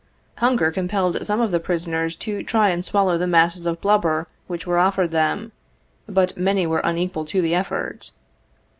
[0.37, 4.65] Hunger compelled some of the prisoners to try and swallow the masses of blubber which
[4.65, 5.51] were offered them,
[6.09, 8.09] but many were unequal to the effort.